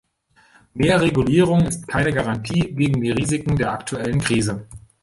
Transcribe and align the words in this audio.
Mehr 0.73 0.99
Regulierung 0.99 1.67
ist 1.67 1.87
keine 1.87 2.11
Garantie 2.11 2.73
gegen 2.73 3.01
die 3.01 3.11
Risiken 3.11 3.55
der 3.55 3.71
aktuellen 3.71 4.19
Krise. 4.19 4.65